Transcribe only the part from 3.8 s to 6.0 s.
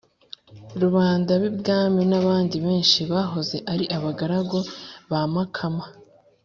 abagaragu ba makama